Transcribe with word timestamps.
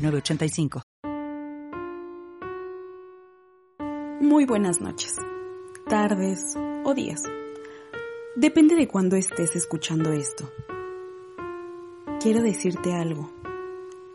906985. 0.00 0.82
Muy 4.20 4.44
buenas 4.44 4.80
noches, 4.80 5.16
tardes 5.88 6.54
o 6.84 6.94
días. 6.94 7.22
Depende 8.36 8.76
de 8.76 8.86
cuándo 8.86 9.16
estés 9.16 9.56
escuchando 9.56 10.12
esto. 10.12 10.50
Quiero 12.20 12.42
decirte 12.42 12.92
algo. 12.92 13.30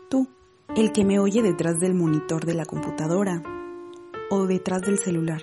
Tú, 0.08 0.28
el 0.76 0.92
que 0.92 1.04
me 1.04 1.18
oye 1.18 1.42
detrás 1.42 1.78
del 1.80 1.94
monitor 1.94 2.44
de 2.44 2.54
la 2.54 2.64
computadora 2.64 3.42
o 4.30 4.46
detrás 4.46 4.82
del 4.82 4.98
celular, 4.98 5.42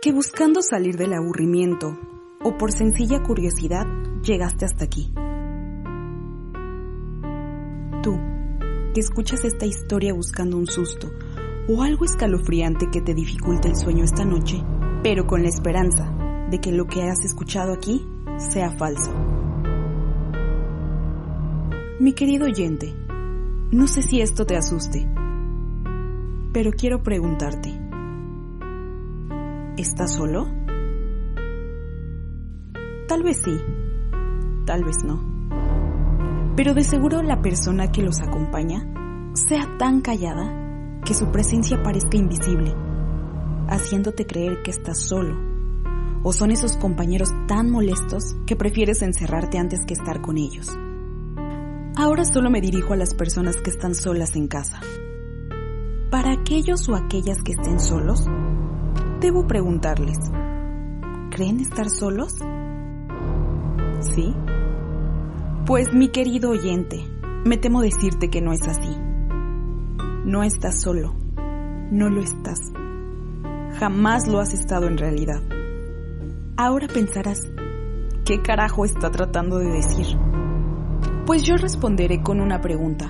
que 0.00 0.12
buscando 0.12 0.62
salir 0.62 0.96
del 0.96 1.12
aburrimiento 1.12 1.98
o 2.42 2.56
por 2.56 2.72
sencilla 2.72 3.22
curiosidad 3.22 3.86
llegaste 4.22 4.64
hasta 4.64 4.84
aquí. 4.84 5.12
Tú, 8.02 8.18
que 8.94 9.00
escuchas 9.00 9.44
esta 9.44 9.66
historia 9.66 10.12
buscando 10.12 10.56
un 10.56 10.66
susto 10.66 11.10
o 11.68 11.82
algo 11.82 12.04
escalofriante 12.04 12.90
que 12.90 13.00
te 13.00 13.14
dificulte 13.14 13.68
el 13.68 13.76
sueño 13.76 14.04
esta 14.04 14.24
noche, 14.24 14.62
pero 15.02 15.26
con 15.26 15.42
la 15.42 15.48
esperanza 15.48 16.10
de 16.50 16.60
que 16.60 16.72
lo 16.72 16.86
que 16.86 17.02
has 17.02 17.24
escuchado 17.24 17.72
aquí 17.72 18.04
sea 18.38 18.72
falso. 18.72 19.12
Mi 22.00 22.12
querido 22.14 22.46
oyente, 22.46 22.94
no 23.70 23.86
sé 23.86 24.02
si 24.02 24.20
esto 24.20 24.46
te 24.46 24.56
asuste, 24.56 25.06
pero 26.52 26.72
quiero 26.72 27.02
preguntarte, 27.02 27.70
¿estás 29.76 30.14
solo? 30.14 30.48
Tal 33.06 33.22
vez 33.22 33.42
sí, 33.44 33.56
tal 34.64 34.84
vez 34.84 34.96
no. 35.04 35.29
Pero 36.60 36.74
de 36.74 36.84
seguro 36.84 37.22
la 37.22 37.40
persona 37.40 37.90
que 37.90 38.02
los 38.02 38.20
acompaña 38.20 38.86
sea 39.32 39.78
tan 39.78 40.02
callada 40.02 41.00
que 41.06 41.14
su 41.14 41.32
presencia 41.32 41.82
parezca 41.82 42.18
invisible, 42.18 42.74
haciéndote 43.66 44.26
creer 44.26 44.60
que 44.62 44.70
estás 44.70 44.98
solo. 44.98 45.38
O 46.22 46.34
son 46.34 46.50
esos 46.50 46.76
compañeros 46.76 47.30
tan 47.48 47.70
molestos 47.70 48.36
que 48.46 48.56
prefieres 48.56 49.00
encerrarte 49.00 49.56
antes 49.56 49.86
que 49.86 49.94
estar 49.94 50.20
con 50.20 50.36
ellos. 50.36 50.68
Ahora 51.96 52.26
solo 52.26 52.50
me 52.50 52.60
dirijo 52.60 52.92
a 52.92 52.98
las 52.98 53.14
personas 53.14 53.56
que 53.56 53.70
están 53.70 53.94
solas 53.94 54.36
en 54.36 54.46
casa. 54.46 54.80
Para 56.10 56.34
aquellos 56.34 56.86
o 56.90 56.94
aquellas 56.94 57.38
que 57.42 57.52
estén 57.52 57.80
solos, 57.80 58.26
debo 59.18 59.46
preguntarles, 59.46 60.18
¿creen 61.30 61.60
estar 61.60 61.88
solos? 61.88 62.34
¿Sí? 64.14 64.34
Pues 65.70 65.94
mi 65.94 66.08
querido 66.08 66.50
oyente, 66.50 66.98
me 67.44 67.56
temo 67.56 67.80
decirte 67.80 68.28
que 68.28 68.40
no 68.40 68.52
es 68.52 68.66
así. 68.66 68.92
No 70.24 70.42
estás 70.42 70.80
solo. 70.80 71.14
No 71.92 72.10
lo 72.10 72.22
estás. 72.22 72.58
Jamás 73.78 74.26
lo 74.26 74.40
has 74.40 74.52
estado 74.52 74.88
en 74.88 74.98
realidad. 74.98 75.40
Ahora 76.56 76.88
pensarás, 76.88 77.38
¿qué 78.24 78.42
carajo 78.42 78.84
está 78.84 79.12
tratando 79.12 79.58
de 79.58 79.70
decir? 79.70 80.06
Pues 81.24 81.44
yo 81.44 81.56
responderé 81.56 82.20
con 82.20 82.40
una 82.40 82.60
pregunta. 82.60 83.06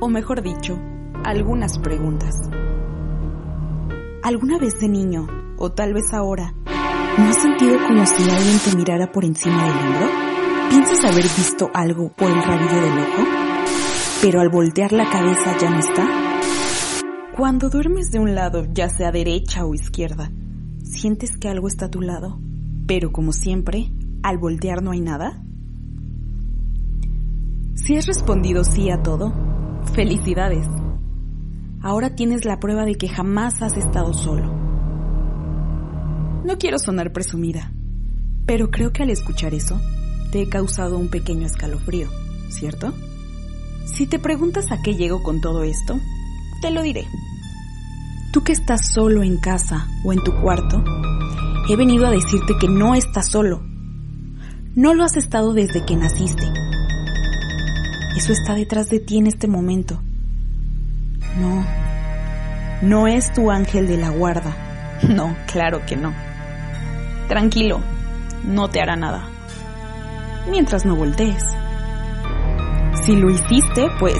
O 0.00 0.08
mejor 0.08 0.40
dicho, 0.40 0.80
algunas 1.22 1.78
preguntas. 1.80 2.34
¿Alguna 4.22 4.56
vez 4.58 4.80
de 4.80 4.88
niño, 4.88 5.26
o 5.58 5.70
tal 5.70 5.92
vez 5.92 6.14
ahora, 6.14 6.54
no 7.18 7.24
has 7.24 7.36
sentido 7.36 7.76
como 7.86 8.06
si 8.06 8.22
alguien 8.22 8.58
te 8.58 8.74
mirara 8.74 9.12
por 9.12 9.26
encima 9.26 9.66
del 9.66 9.86
hombro? 9.86 10.27
¿Piensas 10.70 11.02
haber 11.04 11.24
visto 11.24 11.70
algo 11.72 12.12
por 12.12 12.30
el 12.30 12.42
rabillo 12.42 12.80
del 12.80 12.98
ojo? 12.98 13.22
Pero 14.20 14.40
al 14.40 14.50
voltear 14.50 14.92
la 14.92 15.08
cabeza 15.08 15.56
ya 15.58 15.70
no 15.70 15.78
está. 15.78 16.06
Cuando 17.36 17.70
duermes 17.70 18.10
de 18.10 18.18
un 18.18 18.34
lado, 18.34 18.66
ya 18.72 18.88
sea 18.88 19.10
derecha 19.10 19.64
o 19.64 19.74
izquierda, 19.74 20.30
¿sientes 20.82 21.38
que 21.38 21.48
algo 21.48 21.68
está 21.68 21.86
a 21.86 21.90
tu 21.90 22.00
lado? 22.00 22.38
Pero 22.86 23.12
como 23.12 23.32
siempre, 23.32 23.90
al 24.22 24.38
voltear 24.38 24.82
no 24.82 24.90
hay 24.90 25.00
nada. 25.00 25.42
Si 27.74 27.96
has 27.96 28.06
respondido 28.06 28.64
sí 28.64 28.90
a 28.90 29.02
todo, 29.02 29.32
felicidades. 29.94 30.66
Ahora 31.80 32.14
tienes 32.14 32.44
la 32.44 32.60
prueba 32.60 32.84
de 32.84 32.96
que 32.96 33.08
jamás 33.08 33.62
has 33.62 33.76
estado 33.76 34.12
solo. 34.12 34.52
No 36.44 36.58
quiero 36.58 36.78
sonar 36.78 37.12
presumida, 37.12 37.72
pero 38.46 38.70
creo 38.70 38.92
que 38.92 39.04
al 39.04 39.10
escuchar 39.10 39.54
eso, 39.54 39.80
te 40.30 40.42
he 40.42 40.48
causado 40.48 40.98
un 40.98 41.08
pequeño 41.08 41.46
escalofrío, 41.46 42.08
¿cierto? 42.50 42.92
Si 43.86 44.06
te 44.06 44.18
preguntas 44.18 44.70
a 44.70 44.82
qué 44.82 44.94
llego 44.94 45.22
con 45.22 45.40
todo 45.40 45.64
esto, 45.64 45.98
te 46.60 46.70
lo 46.70 46.82
diré. 46.82 47.06
Tú 48.32 48.44
que 48.44 48.52
estás 48.52 48.92
solo 48.92 49.22
en 49.22 49.38
casa 49.38 49.88
o 50.04 50.12
en 50.12 50.22
tu 50.22 50.34
cuarto, 50.40 50.84
he 51.68 51.76
venido 51.76 52.06
a 52.06 52.10
decirte 52.10 52.54
que 52.60 52.68
no 52.68 52.94
estás 52.94 53.28
solo. 53.28 53.62
No 54.74 54.94
lo 54.94 55.04
has 55.04 55.16
estado 55.16 55.54
desde 55.54 55.84
que 55.84 55.96
naciste. 55.96 56.44
Eso 58.16 58.32
está 58.32 58.54
detrás 58.54 58.88
de 58.90 59.00
ti 59.00 59.18
en 59.18 59.26
este 59.26 59.48
momento. 59.48 60.00
No, 61.40 61.64
no 62.82 63.06
es 63.06 63.32
tu 63.32 63.50
ángel 63.50 63.86
de 63.88 63.96
la 63.96 64.10
guarda. 64.10 64.56
No, 65.08 65.36
claro 65.46 65.86
que 65.86 65.94
no. 65.94 66.12
Tranquilo, 67.28 67.80
no 68.42 68.68
te 68.68 68.80
hará 68.80 68.96
nada. 68.96 69.37
Mientras 70.50 70.84
no 70.84 70.96
voltees. 70.96 71.42
Si 73.04 73.16
lo 73.16 73.30
hiciste, 73.30 73.88
pues, 73.98 74.18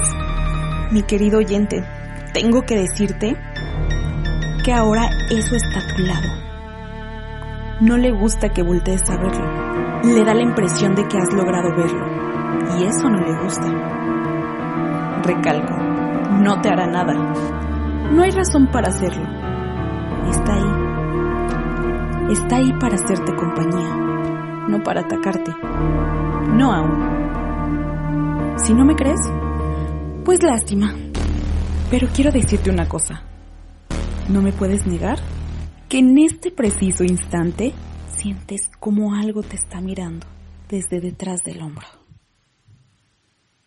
mi 0.91 1.03
querido 1.03 1.39
oyente, 1.39 1.85
tengo 2.33 2.63
que 2.63 2.77
decirte 2.77 3.37
que 4.65 4.73
ahora 4.73 5.09
eso 5.31 5.57
está 5.57 5.81
a 5.81 5.95
tu 5.95 6.03
lado. 6.03 6.29
No 7.81 7.97
le 7.97 8.13
gusta 8.13 8.49
que 8.51 8.63
voltees 8.63 9.09
a 9.09 9.17
verlo. 9.17 10.03
Le 10.05 10.25
da 10.25 10.35
la 10.35 10.43
impresión 10.43 10.95
de 10.95 11.07
que 11.07 11.19
has 11.19 11.33
logrado 11.33 11.75
verlo. 11.77 12.07
Y 12.79 12.85
eso 12.85 13.09
no 13.09 13.19
le 13.19 13.43
gusta. 13.43 13.67
Recalco, 15.23 15.75
no 16.41 16.61
te 16.61 16.69
hará 16.69 16.87
nada. 16.87 17.15
No 18.13 18.23
hay 18.23 18.31
razón 18.31 18.67
para 18.69 18.89
hacerlo. 18.89 19.27
Está 20.31 20.55
ahí. 20.55 20.89
Está 22.33 22.57
ahí 22.57 22.73
para 22.79 22.97
hacerte 22.97 23.35
compañía, 23.35 23.89
no 24.69 24.83
para 24.83 25.01
atacarte. 25.01 25.53
No 26.53 26.73
aún. 26.73 28.59
Si 28.59 28.75
no 28.75 28.85
me 28.85 28.95
crees, 28.95 29.21
pues 30.25 30.43
lástima. 30.43 30.95
Pero 31.91 32.09
quiero 32.15 32.31
decirte 32.31 32.71
una 32.71 32.89
cosa. 32.89 33.23
¿No 34.29 34.43
me 34.43 34.53
puedes 34.53 34.87
negar 34.87 35.19
que 35.89 35.99
en 35.99 36.19
este 36.19 36.51
preciso 36.51 37.03
instante 37.03 37.73
sientes 38.15 38.69
como 38.79 39.15
algo 39.15 39.43
te 39.43 39.57
está 39.57 39.81
mirando 39.81 40.27
desde 40.69 41.01
detrás 41.01 41.43
del 41.45 41.63
hombro? 41.63 41.87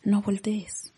No 0.03 0.21
voltees. 0.21 0.93